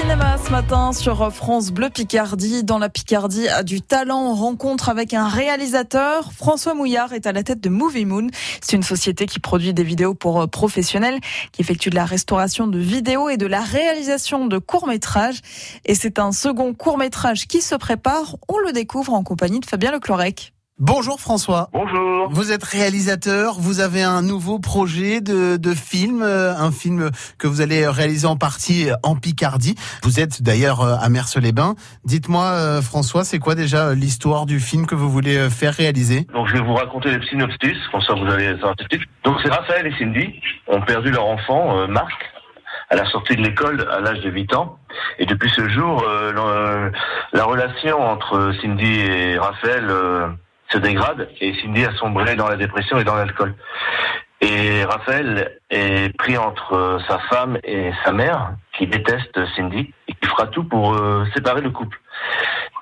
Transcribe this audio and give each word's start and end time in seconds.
cinéma 0.00 0.38
ce 0.38 0.50
matin 0.50 0.92
sur 0.94 1.30
France 1.30 1.72
Bleu 1.72 1.90
Picardie. 1.90 2.64
Dans 2.64 2.78
la 2.78 2.88
Picardie 2.88 3.48
a 3.48 3.62
du 3.62 3.82
talent, 3.82 4.34
rencontre 4.34 4.88
avec 4.88 5.12
un 5.12 5.28
réalisateur. 5.28 6.32
François 6.32 6.72
Mouillard 6.72 7.12
est 7.12 7.26
à 7.26 7.32
la 7.32 7.42
tête 7.42 7.60
de 7.60 7.68
Movie 7.68 8.06
Moon. 8.06 8.28
C'est 8.62 8.76
une 8.76 8.82
société 8.82 9.26
qui 9.26 9.40
produit 9.40 9.74
des 9.74 9.82
vidéos 9.82 10.14
pour 10.14 10.40
euh, 10.40 10.46
professionnels, 10.46 11.18
qui 11.52 11.60
effectue 11.60 11.90
de 11.90 11.96
la 11.96 12.06
restauration 12.06 12.66
de 12.66 12.78
vidéos 12.78 13.28
et 13.28 13.36
de 13.36 13.46
la 13.46 13.60
réalisation 13.60 14.46
de 14.46 14.56
courts-métrages. 14.56 15.40
Et 15.84 15.94
c'est 15.94 16.18
un 16.18 16.32
second 16.32 16.72
court-métrage 16.72 17.46
qui 17.46 17.60
se 17.60 17.74
prépare. 17.74 18.36
On 18.48 18.58
le 18.58 18.72
découvre 18.72 19.12
en 19.12 19.22
compagnie 19.22 19.60
de 19.60 19.66
Fabien 19.66 19.92
Leclorec. 19.92 20.54
Bonjour 20.82 21.20
François. 21.20 21.68
Bonjour. 21.74 22.30
Vous 22.30 22.52
êtes 22.52 22.64
réalisateur, 22.64 23.56
vous 23.58 23.80
avez 23.80 24.02
un 24.02 24.22
nouveau 24.22 24.58
projet 24.58 25.20
de, 25.20 25.58
de 25.58 25.74
film, 25.74 26.22
euh, 26.22 26.54
un 26.56 26.72
film 26.72 27.10
que 27.38 27.46
vous 27.46 27.60
allez 27.60 27.86
réaliser 27.86 28.26
en 28.26 28.36
partie 28.36 28.88
en 29.02 29.14
Picardie. 29.14 29.74
Vous 30.04 30.20
êtes 30.20 30.42
d'ailleurs 30.42 30.80
euh, 30.80 30.94
à 30.98 31.10
Mers-les-Bains. 31.10 31.74
Dites-moi 32.06 32.44
euh, 32.44 32.80
François, 32.80 33.24
c'est 33.24 33.38
quoi 33.38 33.54
déjà 33.54 33.92
l'histoire 33.92 34.46
du 34.46 34.58
film 34.58 34.86
que 34.86 34.94
vous 34.94 35.10
voulez 35.10 35.50
faire 35.50 35.74
réaliser? 35.74 36.26
Donc 36.32 36.48
je 36.48 36.54
vais 36.54 36.62
vous 36.62 36.72
raconter 36.72 37.10
les 37.10 37.26
synopsis, 37.26 37.76
comme 37.92 38.00
ça 38.00 38.14
vous 38.14 38.32
allez 38.32 38.54
savoir 38.54 38.74
Donc 39.24 39.36
c'est 39.42 39.52
Raphaël 39.52 39.86
et 39.86 39.92
Cindy 39.98 40.40
ont 40.66 40.80
perdu 40.80 41.10
leur 41.10 41.26
enfant, 41.26 41.88
Marc, 41.88 42.24
à 42.88 42.96
la 42.96 43.04
sortie 43.10 43.36
de 43.36 43.42
l'école 43.42 43.86
à 43.90 44.00
l'âge 44.00 44.20
de 44.20 44.30
8 44.30 44.54
ans. 44.54 44.78
Et 45.18 45.26
depuis 45.26 45.50
ce 45.50 45.68
jour, 45.68 46.06
la 47.34 47.44
relation 47.44 48.00
entre 48.00 48.54
Cindy 48.62 49.00
et 49.00 49.38
Raphaël 49.38 50.38
se 50.70 50.78
dégrade 50.78 51.28
et 51.40 51.54
Cindy 51.60 51.84
a 51.84 51.92
sombré 51.96 52.36
dans 52.36 52.48
la 52.48 52.56
dépression 52.56 52.98
et 52.98 53.04
dans 53.04 53.16
l'alcool. 53.16 53.54
Et 54.40 54.84
Raphaël 54.84 55.58
est 55.68 56.16
pris 56.16 56.38
entre 56.38 56.98
sa 57.06 57.18
femme 57.30 57.58
et 57.62 57.90
sa 58.04 58.12
mère, 58.12 58.54
qui 58.72 58.86
déteste 58.86 59.38
Cindy 59.54 59.92
et 60.08 60.14
qui 60.14 60.28
fera 60.28 60.46
tout 60.46 60.64
pour 60.64 60.94
euh, 60.94 61.26
séparer 61.34 61.60
le 61.60 61.70
couple. 61.70 62.00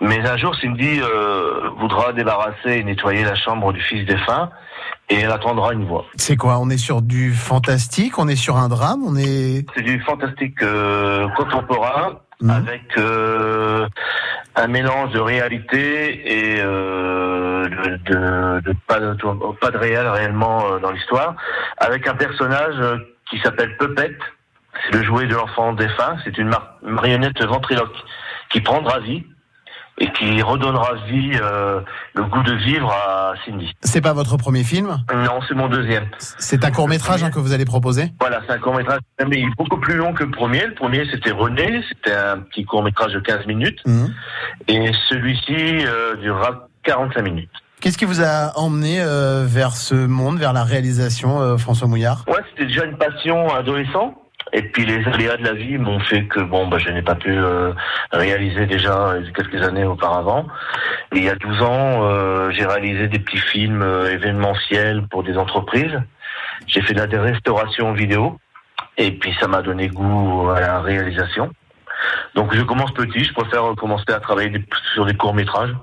Mais 0.00 0.24
un 0.26 0.36
jour, 0.36 0.54
Cindy 0.54 1.00
euh, 1.00 1.70
voudra 1.80 2.12
débarrasser 2.12 2.76
et 2.76 2.84
nettoyer 2.84 3.24
la 3.24 3.34
chambre 3.34 3.72
du 3.72 3.80
fils 3.80 4.06
défunt 4.06 4.50
et 5.08 5.16
elle 5.16 5.32
attendra 5.32 5.72
une 5.72 5.84
voix. 5.84 6.04
C'est 6.14 6.36
quoi 6.36 6.58
On 6.60 6.70
est 6.70 6.78
sur 6.78 7.02
du 7.02 7.32
fantastique 7.32 8.18
On 8.18 8.28
est 8.28 8.36
sur 8.36 8.56
un 8.56 8.68
drame 8.68 9.02
On 9.04 9.16
est 9.16 9.66
C'est 9.74 9.82
du 9.82 10.00
fantastique 10.02 10.62
euh, 10.62 11.26
contemporain 11.36 12.20
mmh. 12.40 12.50
avec 12.50 12.82
un 14.58 14.66
mélange 14.66 15.12
de 15.12 15.20
réalité 15.20 16.56
et 16.56 16.62
de, 18.08 18.60
de, 18.60 18.72
pas, 18.86 19.00
de, 19.00 19.52
pas 19.60 19.70
de 19.70 19.78
réel 19.78 20.06
réellement 20.08 20.66
euh, 20.66 20.78
dans 20.78 20.90
l'histoire, 20.90 21.36
avec 21.78 22.06
un 22.06 22.14
personnage 22.14 22.74
euh, 22.78 22.96
qui 23.30 23.38
s'appelle 23.40 23.76
Puppet. 23.76 24.16
C'est 24.84 24.96
le 24.96 25.02
jouet 25.04 25.26
de 25.26 25.34
l'enfant 25.34 25.72
défunt. 25.72 26.16
C'est 26.24 26.38
une 26.38 26.50
marionnette 26.82 27.42
ventriloque 27.44 27.96
qui 28.50 28.60
prendra 28.60 29.00
vie 29.00 29.24
et 29.98 30.10
qui 30.12 30.40
redonnera 30.42 30.94
vie, 31.08 31.32
euh, 31.40 31.80
le 32.14 32.24
goût 32.24 32.42
de 32.42 32.52
vivre 32.52 32.90
à 32.90 33.34
Cindy. 33.44 33.72
C'est 33.82 34.00
pas 34.00 34.12
votre 34.12 34.36
premier 34.36 34.64
film? 34.64 34.98
Non, 35.12 35.40
c'est 35.46 35.54
mon 35.54 35.68
deuxième. 35.68 36.06
C'est 36.18 36.64
un 36.64 36.70
court 36.70 36.88
métrage 36.88 37.22
hein, 37.22 37.30
que 37.30 37.38
vous 37.38 37.52
allez 37.52 37.64
proposer? 37.64 38.12
Voilà, 38.20 38.40
c'est 38.46 38.52
un 38.52 38.58
court 38.58 38.74
métrage, 38.74 39.00
mais 39.28 39.40
il 39.40 39.48
est 39.48 39.56
beaucoup 39.56 39.78
plus 39.78 39.96
long 39.96 40.12
que 40.12 40.24
le 40.24 40.30
premier. 40.30 40.66
Le 40.66 40.74
premier, 40.74 41.04
c'était 41.10 41.32
René, 41.32 41.82
c'était 41.88 42.14
un 42.14 42.38
petit 42.38 42.64
court 42.64 42.82
métrage 42.82 43.12
de 43.12 43.20
15 43.20 43.46
minutes, 43.46 43.80
mmh. 43.86 44.06
et 44.68 44.92
celui-ci 45.08 45.84
euh, 45.86 46.16
durera 46.16 46.68
45 46.84 47.22
minutes. 47.22 47.50
Qu'est-ce 47.80 47.96
qui 47.96 48.06
vous 48.06 48.22
a 48.22 48.58
emmené 48.58 49.00
euh, 49.00 49.44
vers 49.46 49.76
ce 49.76 49.94
monde, 49.94 50.38
vers 50.38 50.52
la 50.52 50.64
réalisation, 50.64 51.40
euh, 51.40 51.56
François 51.56 51.86
Mouillard? 51.86 52.24
Ouais, 52.26 52.42
c'était 52.50 52.66
déjà 52.66 52.84
une 52.84 52.96
passion 52.96 53.54
adolescent. 53.54 54.14
Et 54.52 54.62
puis 54.62 54.84
les 54.84 55.06
aléas 55.06 55.36
de 55.36 55.44
la 55.44 55.52
vie 55.52 55.78
m'ont 55.78 56.00
fait 56.00 56.24
que 56.24 56.40
bon, 56.40 56.68
bah, 56.68 56.78
je 56.78 56.88
n'ai 56.90 57.02
pas 57.02 57.14
pu 57.14 57.30
euh, 57.30 57.72
réaliser 58.12 58.66
déjà 58.66 59.14
quelques 59.34 59.62
années 59.62 59.84
auparavant. 59.84 60.46
il 61.12 61.24
y 61.24 61.28
a 61.28 61.34
12 61.34 61.62
ans, 61.62 62.50
j'ai 62.50 62.64
réalisé 62.64 63.08
des 63.08 63.18
petits 63.18 63.38
films 63.38 63.82
événementiels 64.10 65.06
pour 65.10 65.22
des 65.22 65.36
entreprises. 65.36 66.00
J'ai 66.66 66.82
fait 66.82 66.94
de 66.94 66.98
la 66.98 67.06
vidéo. 67.92 68.38
Et 68.96 69.12
puis 69.12 69.34
ça 69.40 69.46
m'a 69.46 69.62
donné 69.62 69.88
goût 69.88 70.50
à 70.50 70.60
la 70.60 70.80
réalisation. 70.80 71.50
Donc 72.34 72.54
je 72.54 72.62
commence 72.62 72.92
petit, 72.92 73.24
je 73.24 73.32
préfère 73.32 73.74
commencer 73.76 74.12
à 74.12 74.20
travailler 74.20 74.64
sur 74.94 75.04
des 75.06 75.14
courts 75.14 75.34
métrages 75.34 75.74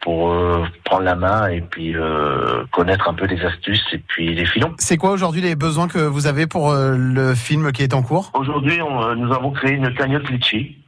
pour 0.00 0.30
euh, 0.30 0.64
prendre 0.84 1.02
la 1.02 1.14
main 1.14 1.48
et 1.48 1.60
puis 1.60 1.94
euh, 1.94 2.64
connaître 2.72 3.08
un 3.08 3.14
peu 3.14 3.26
les 3.26 3.40
astuces 3.44 3.84
et 3.92 3.98
puis 3.98 4.34
les 4.34 4.46
filons. 4.46 4.74
C'est 4.78 4.96
quoi 4.96 5.10
aujourd'hui 5.10 5.42
les 5.42 5.54
besoins 5.54 5.88
que 5.88 5.98
vous 5.98 6.26
avez 6.26 6.46
pour 6.46 6.70
euh, 6.70 6.96
le 6.96 7.34
film 7.34 7.70
qui 7.72 7.82
est 7.82 7.94
en 7.94 8.02
cours? 8.02 8.30
Aujourd'hui, 8.34 8.80
nous 9.16 9.32
avons 9.32 9.50
créé 9.52 9.72
une 9.72 9.92
cagnotte 9.94 10.28
Litchi 10.30 10.78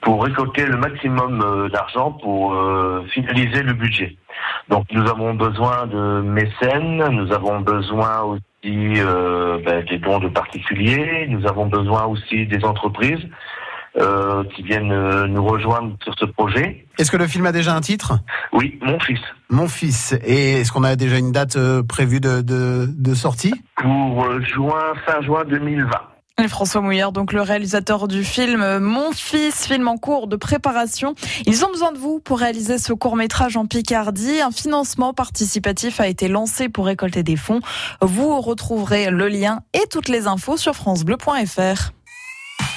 pour 0.00 0.24
récolter 0.24 0.64
le 0.66 0.76
maximum 0.76 1.68
d'argent 1.72 2.10
pour 2.10 2.56
finaliser 3.12 3.62
le 3.62 3.72
budget. 3.72 4.16
Donc 4.68 4.84
nous 4.90 5.08
avons 5.08 5.34
besoin 5.34 5.86
de 5.86 6.20
mécènes, 6.22 7.06
nous 7.10 7.32
avons 7.32 7.60
besoin 7.60 8.22
aussi 8.22 9.00
ben, 9.64 9.84
des 9.88 9.98
dons 9.98 10.18
de 10.18 10.26
particuliers, 10.26 11.26
nous 11.28 11.46
avons 11.46 11.66
besoin 11.66 12.06
aussi 12.06 12.46
des 12.46 12.64
entreprises. 12.64 13.28
Euh, 13.98 14.42
qui 14.56 14.62
viennent 14.62 14.90
euh, 14.90 15.26
nous 15.26 15.44
rejoindre 15.44 15.98
sur 16.02 16.14
ce 16.18 16.24
projet. 16.24 16.86
Est-ce 16.98 17.10
que 17.10 17.18
le 17.18 17.26
film 17.26 17.44
a 17.44 17.52
déjà 17.52 17.74
un 17.74 17.82
titre? 17.82 18.14
Oui, 18.54 18.78
Mon 18.80 18.98
fils. 18.98 19.20
Mon 19.50 19.68
fils. 19.68 20.14
Et 20.24 20.52
est-ce 20.60 20.72
qu'on 20.72 20.82
a 20.82 20.96
déjà 20.96 21.18
une 21.18 21.30
date 21.30 21.56
euh, 21.56 21.82
prévue 21.82 22.18
de, 22.18 22.40
de, 22.40 22.86
de 22.88 23.14
sortie? 23.14 23.52
Pour 23.76 24.26
juin, 24.40 24.94
fin 25.04 25.20
juin 25.20 25.44
2020. 25.44 25.90
Et 26.42 26.48
François 26.48 26.80
Mouillard, 26.80 27.12
donc 27.12 27.34
le 27.34 27.42
réalisateur 27.42 28.08
du 28.08 28.24
film 28.24 28.78
Mon 28.78 29.12
fils, 29.12 29.66
film 29.66 29.86
en 29.86 29.98
cours 29.98 30.26
de 30.26 30.36
préparation. 30.36 31.14
Ils 31.44 31.62
ont 31.66 31.70
besoin 31.70 31.92
de 31.92 31.98
vous 31.98 32.18
pour 32.18 32.38
réaliser 32.38 32.78
ce 32.78 32.94
court 32.94 33.16
métrage 33.16 33.58
en 33.58 33.66
Picardie. 33.66 34.40
Un 34.40 34.50
financement 34.52 35.12
participatif 35.12 36.00
a 36.00 36.06
été 36.06 36.28
lancé 36.28 36.70
pour 36.70 36.86
récolter 36.86 37.22
des 37.22 37.36
fonds. 37.36 37.60
Vous 38.00 38.40
retrouverez 38.40 39.10
le 39.10 39.28
lien 39.28 39.60
et 39.74 39.86
toutes 39.90 40.08
les 40.08 40.26
infos 40.26 40.56
sur 40.56 40.74
francebleu.fr. 40.74 41.92